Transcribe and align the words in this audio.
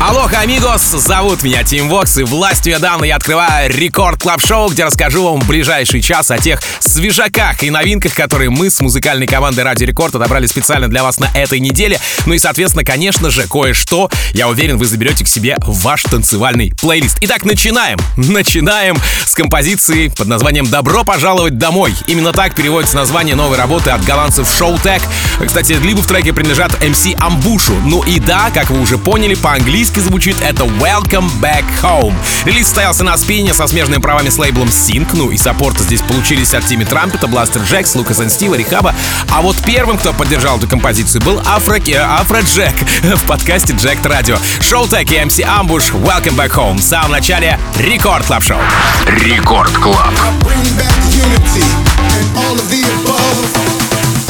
Алло, 0.00 0.26
amigos! 0.34 0.92
Зовут 0.92 1.42
меня 1.42 1.62
Тим 1.62 1.90
Вокс, 1.90 2.16
и 2.16 2.22
властью 2.22 2.72
я 2.72 2.78
данной 2.78 3.08
я 3.08 3.16
открываю 3.16 3.70
Record 3.70 4.22
Club 4.22 4.40
Show 4.40 4.70
где 4.70 4.86
расскажу 4.86 5.22
вам 5.22 5.42
в 5.42 5.46
ближайший 5.46 6.00
час 6.00 6.30
о 6.30 6.38
тех 6.38 6.62
свежаках 6.78 7.62
и 7.62 7.68
новинках, 7.68 8.14
которые 8.14 8.48
мы 8.48 8.70
с 8.70 8.80
музыкальной 8.80 9.26
командой 9.26 9.60
Радио 9.60 9.86
Рекорд 9.86 10.14
отобрали 10.14 10.46
специально 10.46 10.88
для 10.88 11.02
вас 11.02 11.18
на 11.18 11.30
этой 11.34 11.60
неделе. 11.60 12.00
Ну 12.24 12.32
и, 12.32 12.38
соответственно, 12.38 12.82
конечно 12.82 13.28
же, 13.28 13.46
кое-что, 13.46 14.08
я 14.32 14.48
уверен, 14.48 14.78
вы 14.78 14.86
заберете 14.86 15.26
к 15.26 15.28
себе 15.28 15.58
ваш 15.66 16.04
танцевальный 16.04 16.72
плейлист. 16.80 17.18
Итак, 17.20 17.44
начинаем! 17.44 17.98
Начинаем 18.16 18.96
с 19.26 19.34
композиции 19.34 20.08
под 20.08 20.28
названием 20.28 20.66
«Добро 20.66 21.04
пожаловать 21.04 21.58
домой». 21.58 21.94
Именно 22.06 22.32
так 22.32 22.54
переводится 22.54 22.96
название 22.96 23.34
новой 23.34 23.58
работы 23.58 23.90
от 23.90 24.02
голландцев 24.06 24.48
Showtech. 24.48 25.02
Кстати, 25.44 25.72
либо 25.72 26.00
в 26.00 26.06
треке 26.06 26.32
принадлежат 26.32 26.72
MC 26.82 27.16
Амбушу. 27.18 27.74
Ну 27.84 28.02
и 28.02 28.18
да, 28.18 28.50
как 28.50 28.70
вы 28.70 28.80
уже 28.80 28.96
поняли, 28.96 29.34
по-английски 29.34 29.89
по-английски 29.90 30.00
звучит 30.00 30.36
это 30.40 30.64
Welcome 30.64 31.30
Back 31.40 31.64
Home. 31.82 32.14
Релиз 32.44 32.66
состоялся 32.66 33.02
на 33.02 33.16
спине 33.16 33.54
со 33.54 33.66
смежными 33.66 34.00
правами 34.00 34.28
с 34.28 34.38
лейблом 34.38 34.68
Sync, 34.68 35.08
ну 35.14 35.30
и 35.30 35.36
саппорты 35.36 35.82
здесь 35.82 36.00
получились 36.00 36.54
от 36.54 36.64
Тимми 36.66 36.84
Трампета, 36.84 37.26
Бластер 37.26 37.62
Джекс, 37.62 37.94
Лукас 37.94 38.18
Стива, 38.32 38.54
Рихаба. 38.54 38.94
А 39.30 39.42
вот 39.42 39.56
первым, 39.64 39.98
кто 39.98 40.12
поддержал 40.12 40.58
эту 40.58 40.68
композицию, 40.68 41.22
был 41.22 41.40
Афро, 41.44 41.80
Афро 42.20 42.40
Джек 42.42 42.74
в 43.02 43.24
подкасте 43.26 43.72
Джек 43.72 43.98
Радио. 44.04 44.36
Шоу 44.60 44.86
Тек 44.86 45.10
и 45.10 45.16
MC 45.16 45.44
Ambush 45.44 45.92
Welcome 45.92 46.36
Back 46.36 46.54
Home. 46.54 46.78
В 46.78 46.82
самом 46.82 47.12
начале 47.12 47.58
Рекорд 47.78 48.26
Клаб 48.26 48.44
Шоу. 48.44 48.58
Рекорд 49.06 49.72
Клаб. 49.72 50.12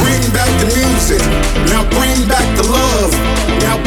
Bring 0.01 0.33
back 0.33 0.49
the 0.61 0.67
music, 0.77 1.21
now 1.69 1.85
bring 1.91 2.27
back 2.27 2.47
the 2.57 2.65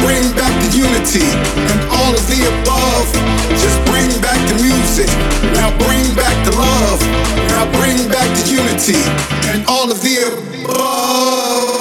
bring 0.04 0.28
back 0.36 0.52
the 0.60 0.76
unity 0.76 1.24
and 1.72 1.80
all 1.88 2.12
of 2.12 2.24
the 2.28 2.40
above. 2.44 3.08
Just 3.56 3.78
bring 3.88 4.08
back 4.20 4.36
the 4.52 4.56
music, 4.60 5.08
now 5.56 5.72
bring 5.80 6.04
back 6.14 6.36
the 6.44 6.54
love, 6.56 7.00
now 7.48 7.64
bring 7.80 7.96
back 8.12 8.28
the 8.36 8.46
unity 8.52 9.00
and 9.48 9.64
all 9.66 9.90
of 9.90 10.02
the 10.02 10.14
above. 10.28 11.73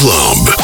Club. 0.00 0.59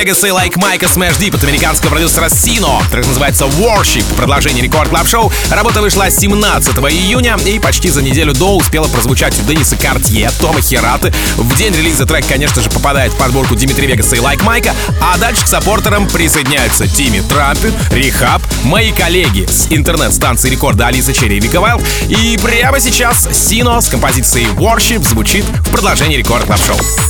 Вегаса 0.00 0.28
и 0.28 0.30
Лайк 0.30 0.56
Майка 0.56 0.86
Smash 0.86 1.18
Deep 1.18 1.36
от 1.36 1.44
американского 1.44 1.90
продюсера 1.90 2.24
Sino. 2.24 2.82
Трек 2.90 3.06
называется 3.06 3.44
Worship. 3.44 4.04
Продолжение 4.16 4.64
Record 4.64 4.88
Club 4.88 5.06
Show 5.06 5.30
Работа 5.50 5.82
вышла 5.82 6.10
17 6.10 6.74
июня 6.90 7.36
и 7.44 7.58
почти 7.58 7.90
за 7.90 8.00
неделю 8.00 8.32
до 8.32 8.56
успела 8.56 8.88
прозвучать 8.88 9.38
у 9.38 9.42
Дениса 9.42 9.76
Картье, 9.76 10.30
Тома 10.40 10.62
Хераты. 10.62 11.12
В 11.36 11.54
день 11.54 11.74
релиза 11.74 12.06
трек, 12.06 12.26
конечно 12.26 12.62
же, 12.62 12.70
попадает 12.70 13.12
в 13.12 13.18
подборку 13.18 13.54
Дмитрия 13.54 13.88
Вегаса 13.88 14.16
и 14.16 14.20
Лайк 14.20 14.42
Майка, 14.42 14.74
а 15.02 15.18
дальше 15.18 15.44
к 15.44 15.48
саппортерам 15.48 16.08
присоединяются 16.08 16.86
Тимми 16.86 17.20
Трампет, 17.20 17.74
Рихаб, 17.90 18.40
мои 18.64 18.92
коллеги 18.92 19.46
с 19.50 19.66
интернет-станции 19.70 20.48
рекорда 20.48 20.86
Алиса 20.86 21.12
Черри 21.12 21.36
и 21.36 21.40
Вика 21.40 21.60
Вайлд. 21.60 21.86
И 22.08 22.38
прямо 22.42 22.80
сейчас 22.80 23.28
Sino 23.32 23.78
с 23.78 23.88
композицией 23.88 24.46
Worship 24.46 25.06
звучит 25.06 25.44
в 25.44 25.70
продолжении 25.70 26.16
Record 26.16 26.46
Club 26.46 26.58
Show 26.58 26.78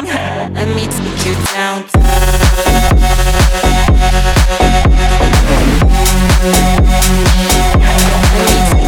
Let 0.00 0.68
me 0.76 0.86
take 0.86 1.26
you 1.26 1.34
down. 1.52 1.84
Let 1.92 2.36
me 8.44 8.82
take 8.82 8.87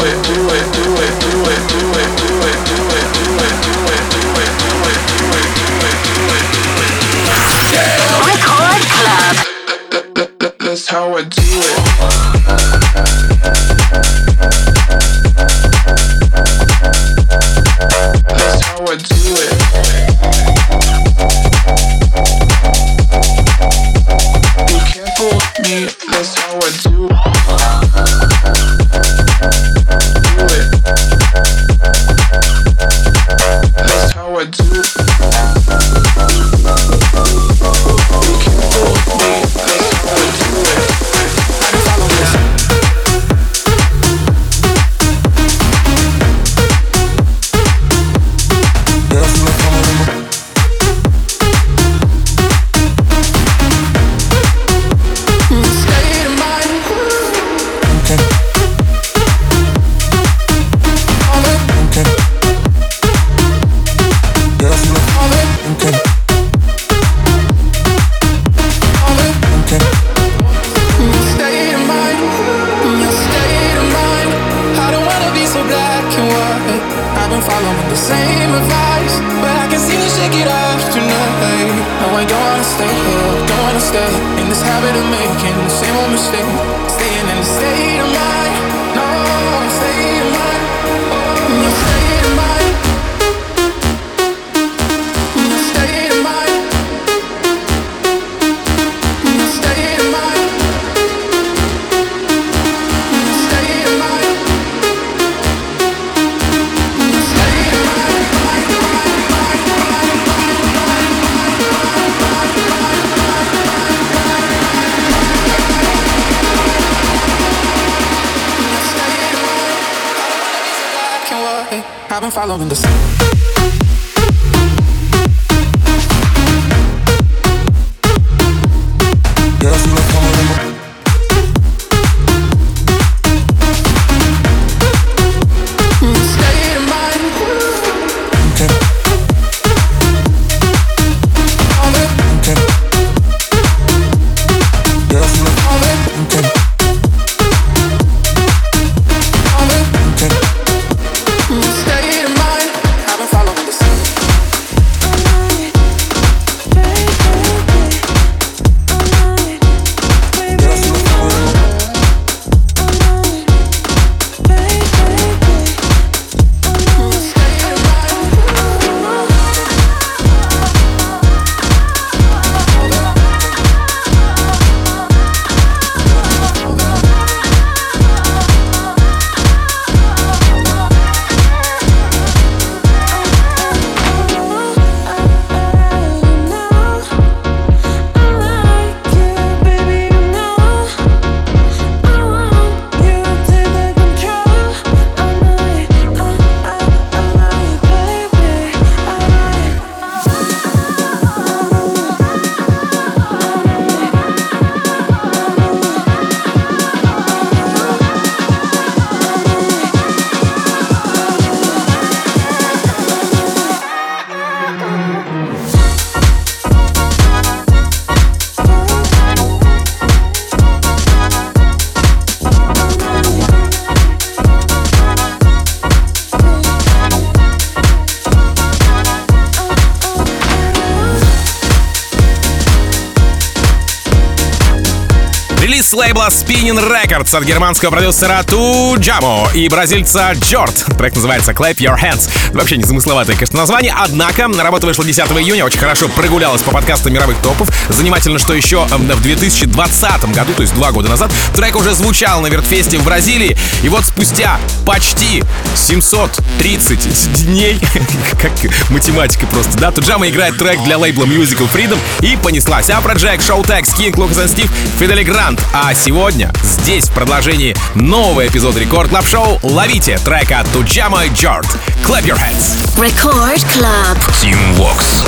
Spinning 236.71 236.89
Records 236.89 237.35
от 237.37 237.43
германского 237.43 237.91
продюсера 237.91 238.43
Туджамо 238.43 239.49
и 239.53 239.67
бразильца 239.67 240.31
Джорд. 240.35 240.85
Трек 240.97 241.13
называется 241.15 241.51
Clap 241.51 241.75
Your 241.75 241.99
Hands. 242.01 242.30
Вообще 242.53 242.77
незамысловатое, 242.77 243.35
конечно, 243.35 243.57
название, 243.57 243.95
однако 243.97 244.47
работа 244.47 244.87
вышла 244.87 245.05
10 245.05 245.19
июня, 245.31 245.65
очень 245.65 245.79
хорошо 245.79 246.09
прогулялась 246.09 246.61
по 246.61 246.71
подкастам 246.71 247.13
мировых 247.13 247.37
топов. 247.37 247.69
Занимательно, 247.89 248.39
что 248.39 248.53
еще 248.53 248.85
в 248.85 249.21
2020 249.21 250.33
году, 250.33 250.53
то 250.53 250.61
есть 250.61 250.73
два 250.73 250.91
года 250.91 251.09
назад, 251.09 251.31
трек 251.55 251.75
уже 251.75 251.93
звучал 251.93 252.41
на 252.41 252.47
Вертфесте 252.47 252.97
в 252.97 253.03
Бразилии. 253.03 253.57
И 253.83 253.89
вот 253.89 254.05
спустя 254.05 254.59
почти 254.85 255.43
730 255.75 257.45
дней, 257.45 257.79
как 258.41 258.51
математика 258.89 259.47
просто, 259.47 259.77
да, 259.77 259.91
Туджамо 259.91 260.27
играет 260.27 260.57
трек 260.57 260.83
для 260.83 260.97
лейбла 260.97 261.25
Musical 261.25 261.71
Freedom 261.71 261.97
и 262.21 262.35
понеслась. 262.35 262.89
А 262.89 262.99
Project, 262.99 263.39
Showtex, 263.39 263.95
King, 263.97 264.13
Lucas 264.15 264.45
и 264.45 264.47
Стив, 264.47 264.71
Fedde 264.99 265.16
Le 265.16 265.23
Grand. 265.23 265.61
А 265.73 265.93
сегодня 265.93 266.51
здесь 266.63 267.05
в 267.05 267.13
продолжении 267.13 267.75
новый 267.95 268.47
эпизод 268.47 268.75
Record 268.77 269.09
Club 269.09 269.27
Show 269.27 269.59
ловите 269.63 270.17
трека 270.19 270.59
от 270.59 270.71
Туджамо 270.71 271.25
и 271.25 271.29
Джорд. 271.29 271.67
Clap 272.03 272.25
your 272.25 272.40
hands. 272.41 272.75
Record 272.97 273.61
Club. 273.69 274.17
Tim 274.39 274.57
Vox. 274.75 275.23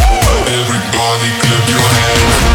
Everybody 0.48 1.30
clap 1.40 1.70
your 1.70 1.80
hands. 1.80 2.53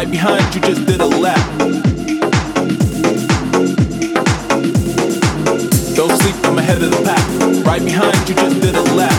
Right 0.00 0.10
behind 0.10 0.54
you, 0.54 0.62
just 0.62 0.86
did 0.86 1.02
a 1.02 1.06
lap. 1.06 1.36
Don't 5.92 6.16
sleep, 6.24 6.36
I'm 6.48 6.56
ahead 6.56 6.80
of 6.80 6.88
the 6.88 7.02
pack. 7.04 7.20
Right 7.68 7.84
behind 7.84 8.16
you, 8.24 8.32
just 8.32 8.64
did 8.64 8.80
a 8.80 8.86
lap. 8.96 9.12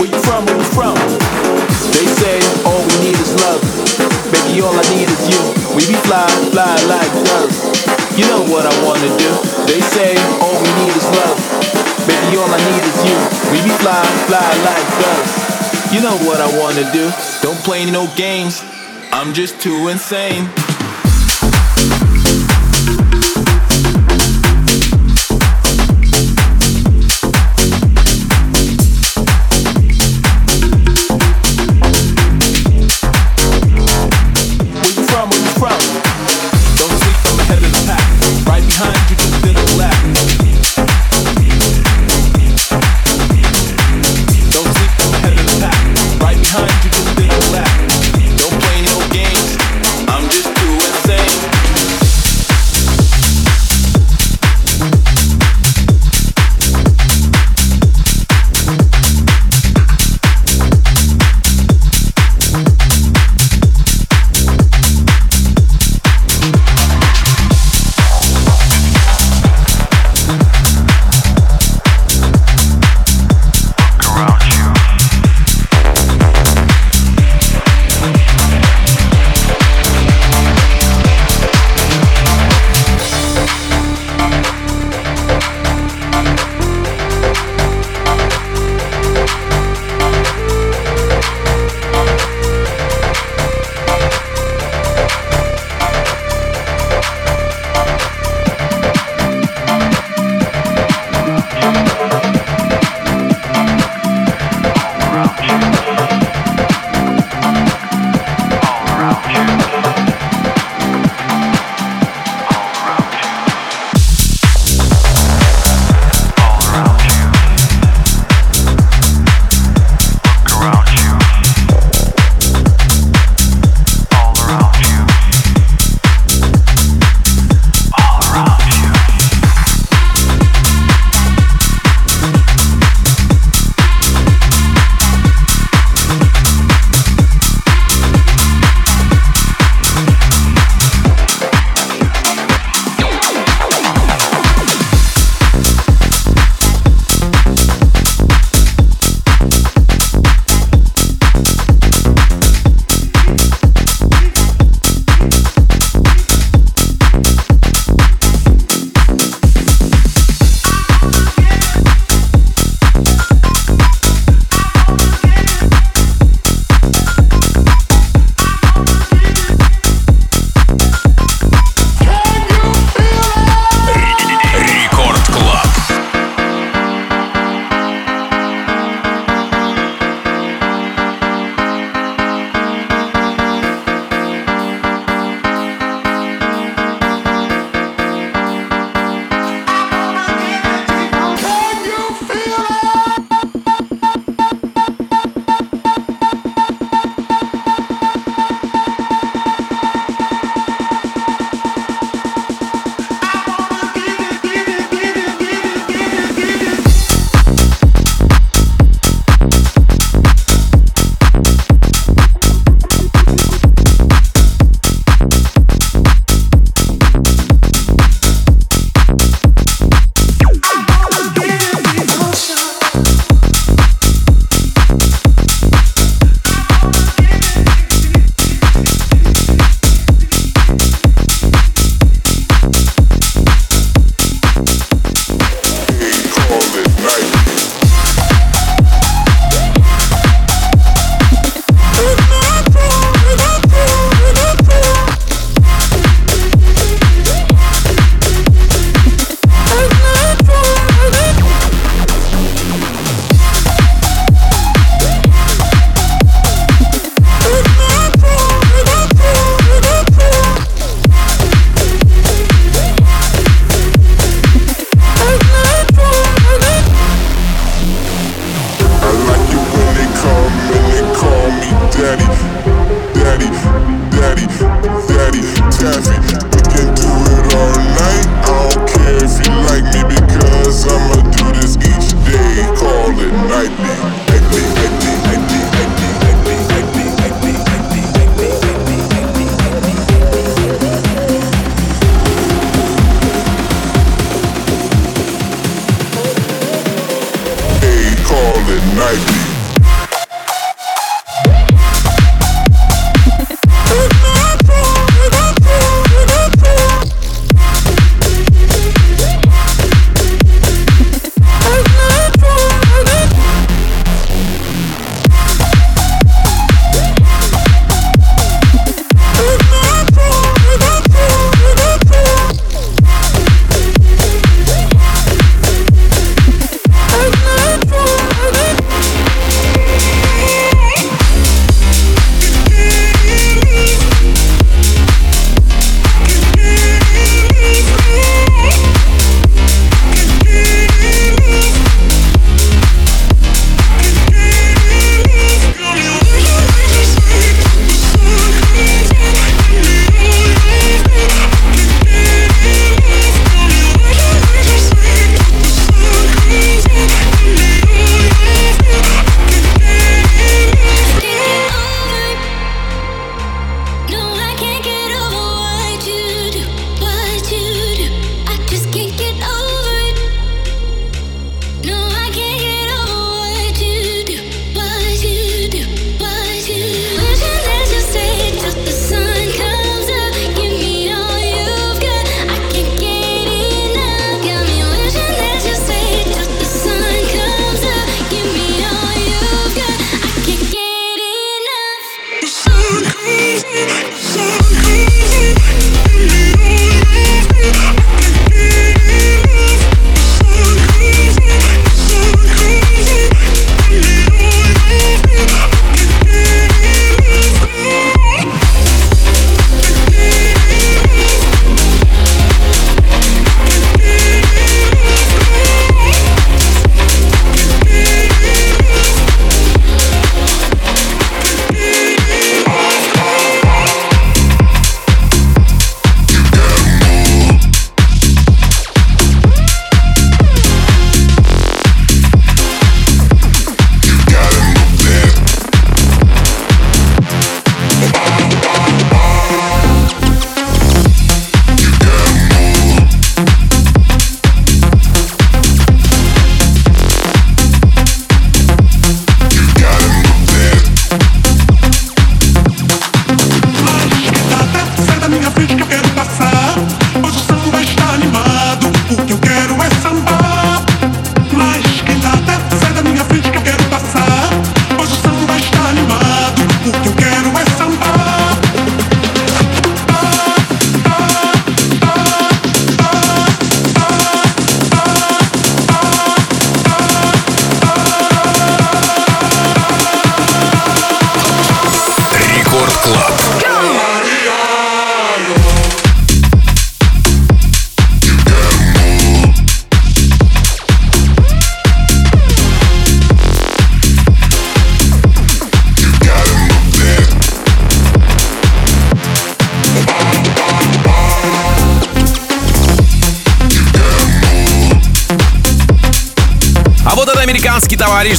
Where 0.00 0.08
you 0.08 0.20
from? 0.24 0.40
Where 0.48 0.56
you 0.56 0.68
from? 0.72 0.96
They 1.92 2.08
say 2.16 2.40
all 2.64 2.80
we 2.80 2.96
need 3.04 3.20
is 3.20 3.36
love. 3.44 3.60
Baby, 4.32 4.64
all 4.64 4.72
I 4.72 4.84
need 4.96 5.04
is 5.04 5.20
you. 5.28 5.44
We 5.76 5.84
be 5.84 5.96
fly, 6.08 6.24
fly 6.48 6.80
like 6.88 7.12
doves. 7.28 7.60
You 8.16 8.24
know 8.24 8.40
what 8.48 8.64
I 8.64 8.72
wanna 8.88 9.12
do. 9.20 9.30
They 9.68 9.84
say 9.84 10.16
all 10.40 10.56
we 10.64 10.70
need 10.80 10.96
is 10.96 11.08
love. 11.12 11.36
Baby, 12.08 12.40
all 12.40 12.48
I 12.48 12.56
need 12.72 12.84
is 12.88 12.98
you. 13.04 13.16
We 13.52 13.60
be 13.68 13.74
fly, 13.84 14.00
fly 14.32 14.48
like 14.64 14.88
doves. 14.96 15.92
You 15.92 16.00
know 16.00 16.16
what 16.24 16.40
I 16.40 16.48
wanna 16.56 16.88
do. 16.90 17.33
Don't 17.64 17.72
play 17.72 17.90
no 17.90 18.12
games. 18.14 18.62
I'm 19.10 19.32
just 19.32 19.58
too 19.58 19.88
insane. 19.88 20.63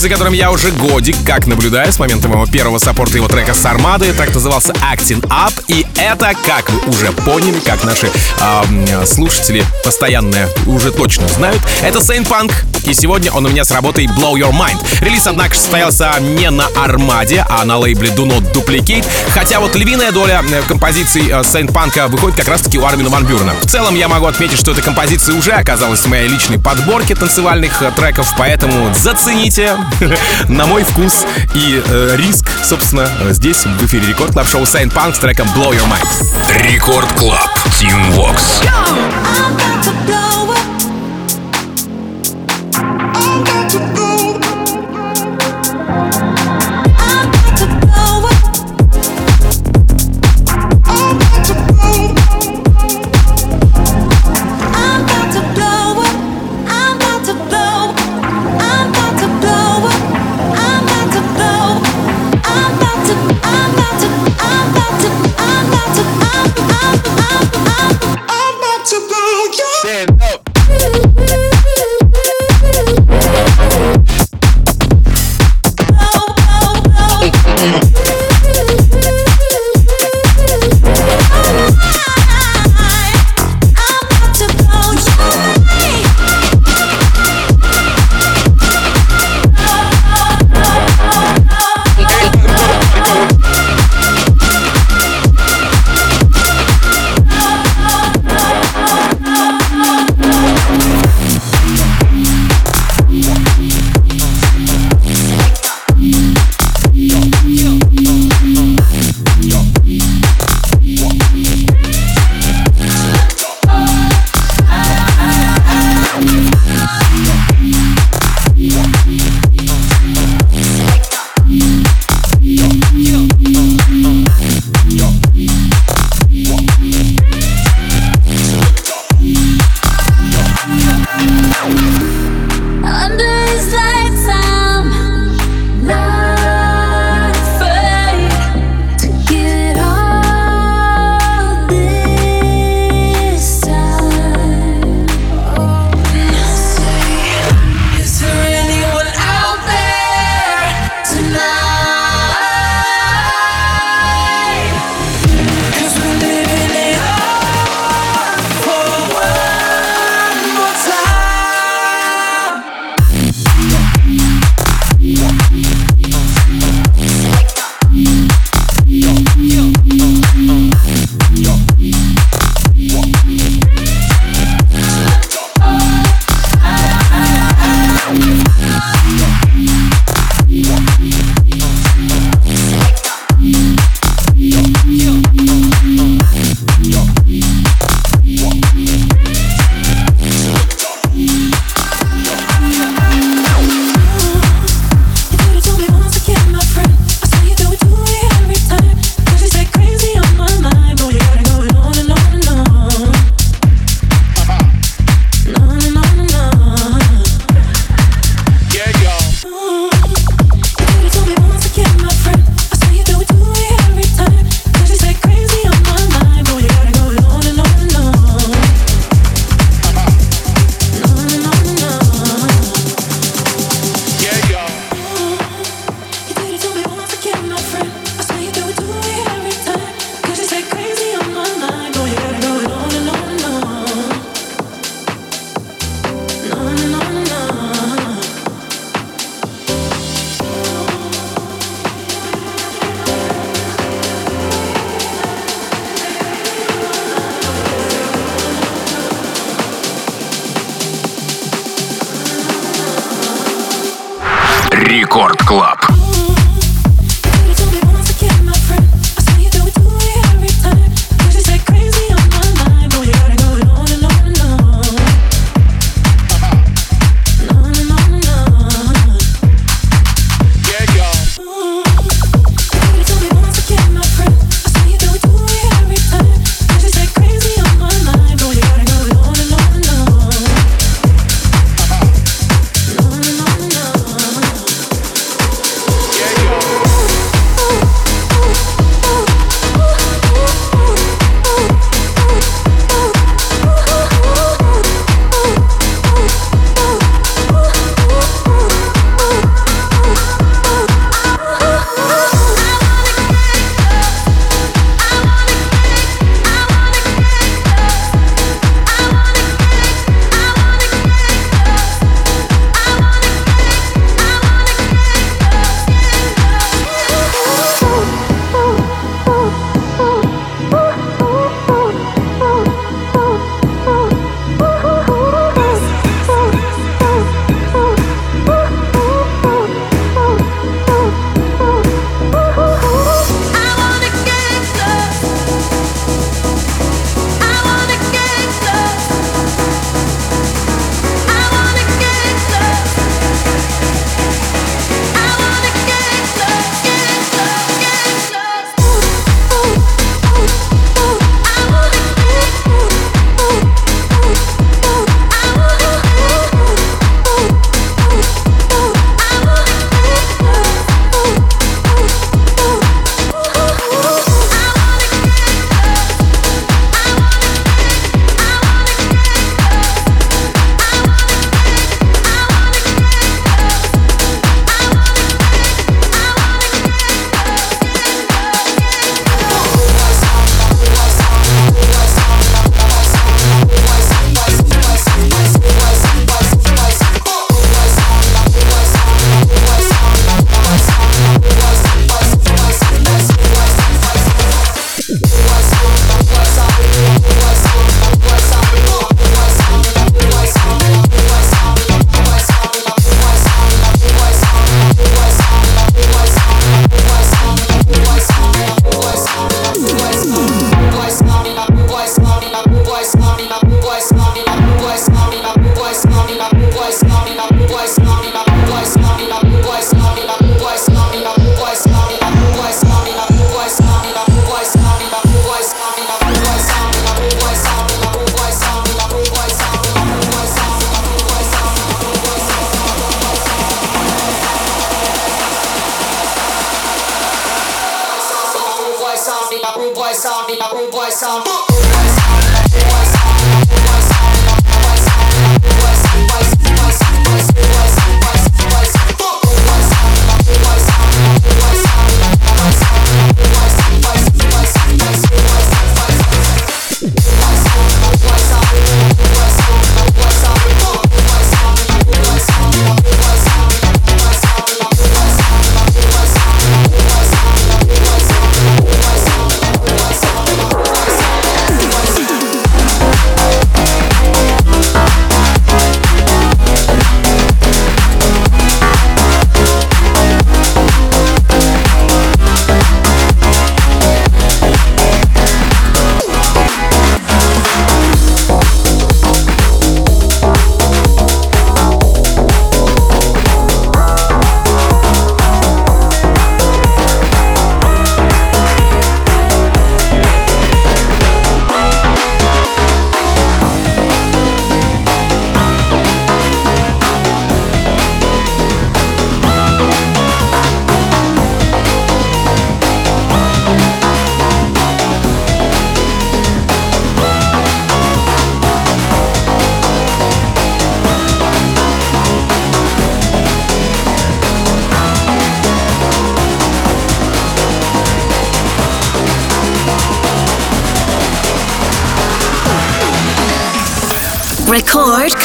За 0.06 0.10
которым 0.10 0.34
я 0.34 0.52
уже 0.52 0.70
годик 0.70 1.16
как 1.26 1.48
наблюдаю 1.48 1.92
с 1.92 1.98
момента 1.98 2.28
моего 2.28 2.46
первого 2.46 2.78
саппорта 2.78 3.18
его 3.18 3.28
трека 3.28 3.56
с 3.56 3.66
Армады. 3.66 4.14
Так 4.14 4.32
назывался 4.36 4.72
Acting 4.74 5.28
Up. 5.30 5.52
И 5.68 5.84
это, 5.98 6.34
как 6.46 6.70
вы 6.70 6.92
уже 6.92 7.12
поняли, 7.12 7.60
как 7.66 7.84
наши 7.84 8.12
эм, 8.40 8.86
слушатели 9.08 9.64
постоянные 9.84 10.48
уже 10.68 10.92
точно 10.92 11.28
знают, 11.28 11.60
это 11.82 11.98
Saint 11.98 12.28
Punk. 12.28 12.54
И 12.86 12.94
сегодня 12.94 13.32
он 13.32 13.46
у 13.46 13.50
меня 13.50 13.64
с 13.64 13.72
работой 13.72 14.06
Blow 14.06 14.34
Your 14.34 14.52
Mind. 14.52 14.84
Релиз, 15.02 15.26
однако, 15.28 15.56
состоялся 15.56 16.14
не 16.20 16.50
на 16.50 16.68
Армаде, 16.76 17.46
а 17.50 17.66
на 17.66 17.78
лейбле 17.78 18.10
Do 18.10 18.26
Not 18.26 18.54
Duplicate. 18.54 19.06
Хотя 19.30 19.60
вот 19.60 19.76
львиная 19.76 20.12
доля 20.12 20.44
э, 20.48 20.62
композиций 20.68 21.28
э, 21.28 21.42
Saint 21.42 21.68
Punk 21.68 22.08
выходит 22.08 22.38
как 22.38 22.48
раз-таки 22.48 22.78
у 22.78 22.86
Армина 22.86 23.10
Ван 23.10 23.26
Бюрна. 23.26 23.54
В 23.62 23.66
целом 23.66 23.96
я 23.96 24.08
могу 24.08 24.28
отметить, 24.28 24.58
что 24.60 24.72
эта 24.72 24.82
композиция 24.82 25.36
уже 25.36 25.52
оказалась 25.52 26.02
в 26.02 26.08
моей 26.08 26.28
личной 26.28 26.60
подборке 26.60 27.16
танцевальных 27.16 27.82
э, 27.82 27.92
треков, 27.96 28.34
поэтому 28.38 28.94
зацените 28.94 29.78
на 30.48 30.66
мой 30.66 30.84
вкус 30.84 31.26
и 31.56 31.82
э, 31.86 32.16
риск, 32.18 32.50
собственно, 32.64 33.10
э, 33.22 33.34
здесь 33.34 33.66
в 33.66 33.86
эфире 33.86 34.08
Record 34.08 34.34
Club 34.34 34.48
Show 34.48 34.64
Saint 34.64 34.94
Punk 34.94 35.16
с 35.16 35.20
треком 35.20 35.48
Blow 35.56 35.72
Your 35.72 35.88
Mind. 35.88 36.72
Record 36.72 37.12
Club. 37.14 37.50
Tim 37.80 38.12
Vox. 38.12 38.62
I'm 38.86 39.15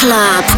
Club. 0.01 0.50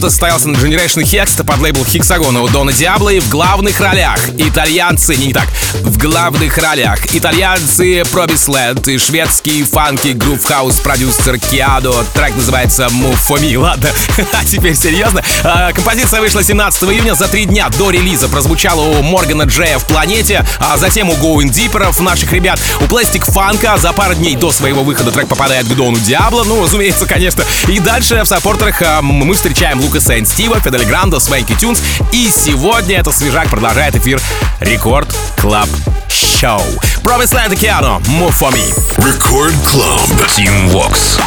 Работы 0.00 0.10
состоялся 0.10 0.48
на 0.48 0.56
Generation 0.56 1.02
Hex 1.02 1.44
под-лейбл 1.44 1.82
Hexagon 1.82 2.40
у 2.40 2.48
Дона 2.48 2.72
Диабло 2.72 3.10
и 3.10 3.20
в 3.20 3.28
главных 3.28 3.80
ролях 3.80 4.18
итальянцы, 4.38 5.14
не, 5.16 5.26
не 5.26 5.32
так, 5.34 5.46
в 5.82 5.98
главных 5.98 6.56
ролях 6.56 7.14
итальянцы 7.14 8.02
Promise 8.10 8.60
Land 8.60 8.88
и 8.88 8.98
шведский 8.98 9.62
funky 9.62 10.08
groove 10.08 10.42
house 10.42 10.80
продюсер 10.80 11.38
Киадо. 11.38 11.92
Трек 12.14 12.34
называется 12.34 12.84
Move 12.84 13.18
for 13.28 13.40
Me. 13.40 13.58
Ладно, 13.58 13.90
а 14.32 14.44
теперь 14.44 14.74
серьезно. 14.74 15.22
А, 15.44 15.72
композиция 15.72 16.20
вышла 16.20 16.42
17 16.42 16.82
июня 16.84 17.14
за 17.14 17.28
три 17.28 17.44
дня 17.44 17.68
до 17.68 17.90
релиза. 17.90 18.28
Прозвучала 18.28 18.80
у 18.80 19.02
Моргана 19.02 19.42
Джея 19.42 19.78
в 19.78 19.86
планете, 19.86 20.46
а 20.58 20.78
затем 20.78 21.10
у 21.10 21.14
Going 21.14 21.50
Deeper 21.50 22.00
наших 22.02 22.32
ребят, 22.32 22.58
у 22.80 22.84
Plastik 22.84 23.30
Funk'а 23.30 23.76
за 23.76 23.92
пару 23.92 24.14
дней 24.14 24.36
до 24.36 24.50
своего 24.50 24.82
выхода 24.82 25.10
трек 25.10 25.28
попадает 25.28 25.66
к 25.66 25.74
Дону 25.74 25.98
Диабло, 25.98 26.44
ну, 26.44 26.62
разумеется, 26.62 27.06
конечно. 27.06 27.44
И 27.68 27.78
дальше 27.80 28.22
в 28.22 28.26
саппортерах 28.26 28.80
а, 28.82 29.02
мы 29.02 29.34
встречаем 29.34 29.80
Лукаса 29.90 30.14
и 30.14 30.24
Стива, 30.24 30.60
Fedde 30.60 30.77
Le 30.77 30.84
Grand, 30.84 31.18
Swanky 31.18 31.52
Tunes. 31.54 31.82
И 32.12 32.30
сегодня 32.30 32.98
это 32.98 33.10
свежак 33.10 33.48
продолжает 33.48 33.96
эфир 33.96 34.20
Record 34.60 35.12
Club 35.36 35.68
Show. 36.08 36.62
Promise 37.02 37.32
Land 37.34 37.52
Океану, 37.54 37.98
Move 38.06 38.32
For 38.38 38.52
Me. 38.52 38.72
Record 38.98 39.52
Club. 39.64 40.00
Tim 40.28 40.70
Vox. 40.70 41.18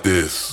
Like 0.00 0.04
this. 0.04 0.49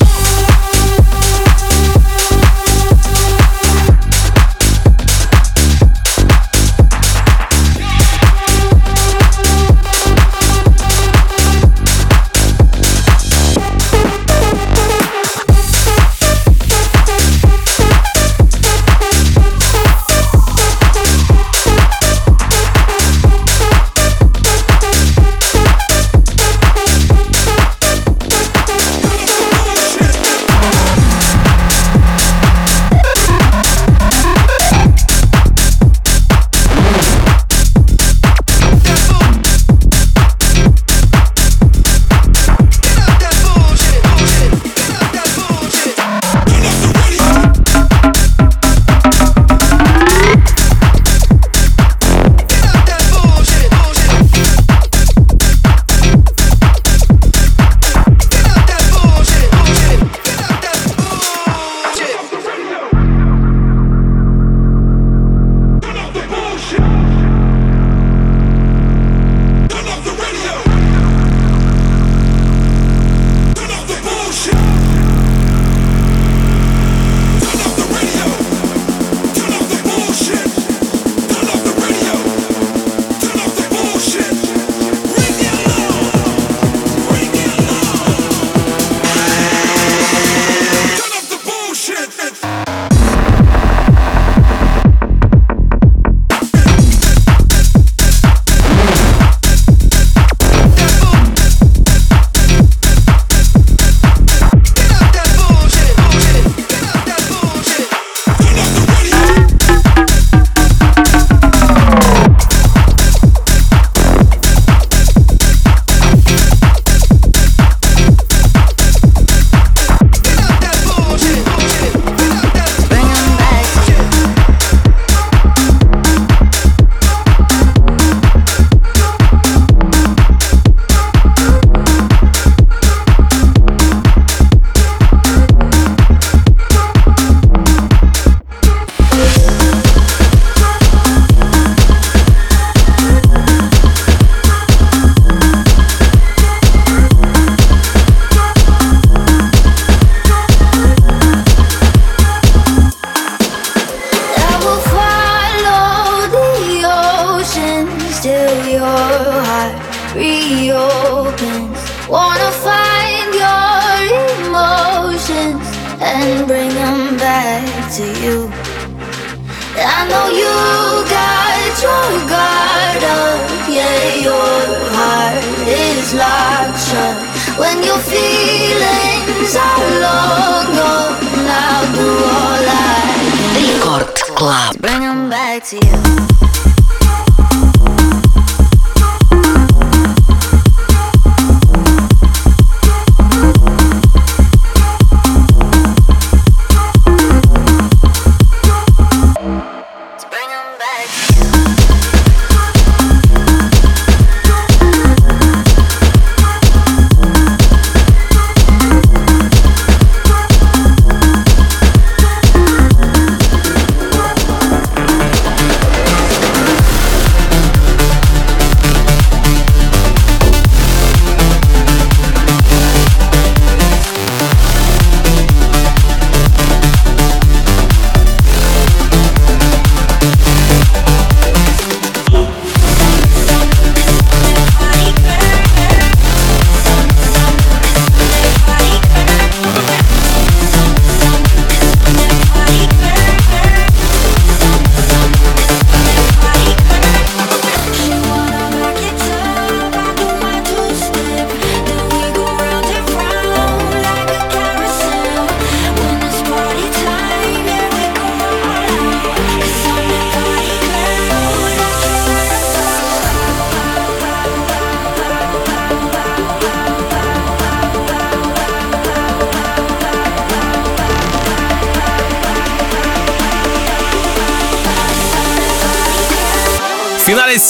When 177.58 177.84
your 177.84 177.97
feelings 177.97 179.55
are 179.55 179.99
long 179.99 180.66
gone, 180.78 181.18
I'll 181.49 181.93
do 181.95 182.08
all 182.08 182.64
I. 182.70 183.74
Record 183.74 184.14
Club. 184.38 184.78
Bring 184.80 184.99
them 184.99 185.30
back 185.30 185.64
to 185.70 185.76
you. 185.78 186.76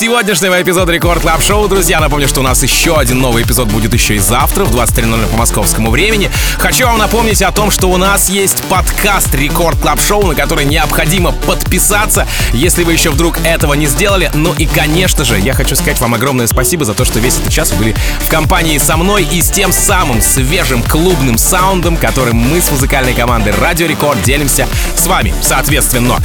Сегодняшнего 0.08 0.62
эпизода 0.62 0.94
Record 0.94 1.22
Club 1.22 1.44
Show, 1.44 1.68
друзья, 1.68 2.00
напомню, 2.00 2.30
что 2.30 2.40
у 2.40 2.44
нас 2.44 2.64
еще 2.64 2.98
один 2.98 3.20
новый 3.20 3.44
эпизод 3.44 3.68
будет 3.68 3.94
еще 3.94 4.16
и 4.16 4.20
завтра 4.20 4.64
в 4.64 4.74
23.00 4.74 5.28
по 5.28 5.36
московскому 5.36 5.92
времени. 5.92 6.32
Хочу 6.60 6.86
вам 6.86 6.98
напомнить 6.98 7.42
о 7.42 7.52
том, 7.52 7.72
что 7.72 7.90
у 7.90 7.98
нас 7.98 8.30
есть 8.30 8.64
подкаст 8.70 9.36
Record 9.36 9.78
Club 9.80 10.00
Show, 10.00 10.28
на 10.28 10.34
который 10.34 10.64
необходимо 10.64 11.34
подписаться, 11.34 12.26
если 12.54 12.86
вы 12.86 12.94
еще 12.94 13.10
вдруг 13.10 13.38
этого 13.44 13.74
не 13.74 13.86
сделали. 13.86 14.32
Ну 14.34 14.54
и, 14.54 14.66
конечно 14.66 15.26
же, 15.26 15.38
я 15.38 15.52
хочу 15.52 15.76
сказать 15.76 16.00
вам 16.00 16.14
огромное 16.14 16.48
спасибо 16.48 16.86
за 16.86 16.94
то, 16.94 17.04
что 17.04 17.20
весь 17.20 17.40
этот 17.40 17.52
час 17.52 17.72
вы 17.72 17.78
были 17.78 17.96
в 18.22 18.30
компании 18.30 18.78
со 18.78 18.96
мной 18.96 19.28
и 19.30 19.42
с 19.42 19.50
тем 19.50 19.74
самым 19.74 20.22
свежим 20.22 20.84
клубным 20.84 21.38
саундом, 21.38 21.98
которым 21.98 22.38
мы 22.38 22.62
с 22.62 22.72
музыкальной 22.72 23.14
командой 23.14 23.54
Радио 23.60 23.88
Рекорд 23.88 24.22
делимся 24.24 24.70
с 24.96 25.06
вами, 25.06 25.34
соответственно. 25.42 26.16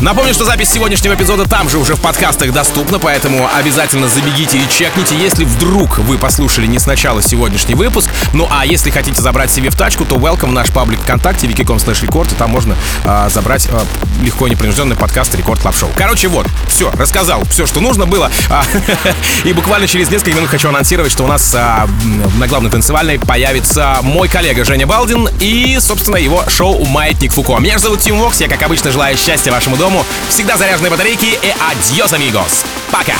Напомню, 0.00 0.34
что 0.34 0.44
запись 0.44 0.70
сегодняшнего 0.70 1.14
эпизода 1.14 1.48
там 1.48 1.70
же 1.70 1.78
уже 1.78 1.94
в 1.94 2.00
подкастах 2.00 2.52
доступна, 2.52 2.98
поэтому 2.98 3.29
обязательно 3.54 4.08
забегите 4.08 4.58
и 4.58 4.68
чекните, 4.68 5.16
если 5.16 5.44
вдруг 5.44 5.98
вы 5.98 6.18
послушали 6.18 6.66
не 6.66 6.78
сначала 6.78 7.22
сегодняшний 7.22 7.74
выпуск. 7.74 8.10
Ну 8.32 8.48
а 8.50 8.66
если 8.66 8.90
хотите 8.90 9.20
забрать 9.20 9.50
себе 9.50 9.70
в 9.70 9.74
тачку, 9.74 10.04
то 10.04 10.16
welcome 10.16 10.48
в 10.48 10.52
наш 10.52 10.70
паблик 10.70 11.00
ВКонтакте, 11.00 11.46
vk.com 11.46 11.76
slash 11.76 12.06
record, 12.06 12.32
и 12.32 12.34
там 12.34 12.50
можно 12.50 12.76
а, 13.04 13.28
забрать 13.28 13.68
а, 13.70 13.84
легко 14.22 14.48
непринужденный 14.48 14.96
подкаст 14.96 15.34
Record 15.34 15.60
Club 15.60 15.76
Show. 15.76 15.90
Короче, 15.96 16.28
вот, 16.28 16.46
все, 16.68 16.90
рассказал 16.90 17.44
все, 17.50 17.66
что 17.66 17.80
нужно 17.80 18.06
было. 18.06 18.30
А, 18.48 18.64
и 19.44 19.52
буквально 19.52 19.86
через 19.86 20.10
несколько 20.10 20.36
минут 20.36 20.50
хочу 20.50 20.68
анонсировать, 20.68 21.12
что 21.12 21.24
у 21.24 21.28
нас 21.28 21.52
на 21.52 22.46
главной 22.48 22.70
танцевальной 22.70 23.18
появится 23.18 23.98
мой 24.02 24.28
коллега 24.28 24.64
Женя 24.64 24.86
Балдин 24.86 25.28
и, 25.40 25.78
собственно, 25.80 26.16
его 26.16 26.44
шоу 26.48 26.84
«Маятник 26.84 27.32
Фуко». 27.32 27.58
Меня 27.58 27.74
же 27.74 27.84
зовут 27.84 28.00
Тим 28.00 28.18
Вокс, 28.18 28.40
я, 28.40 28.48
как 28.48 28.62
обычно, 28.62 28.90
желаю 28.90 29.16
счастья 29.16 29.52
вашему 29.52 29.76
дому, 29.76 30.04
всегда 30.28 30.56
заряженные 30.56 30.90
батарейки 30.90 31.26
и 31.26 31.54
adiós, 31.70 32.12
amigos. 32.12 32.64
Пока! 32.90 33.19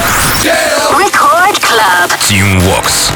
Record 0.96 1.60
Club. 1.60 2.10
Team 2.20 2.60
Vox. 2.60 3.10